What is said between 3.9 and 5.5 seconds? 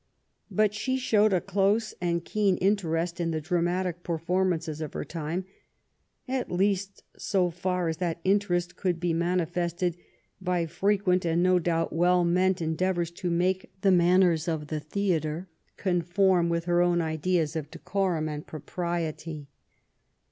performances of her time,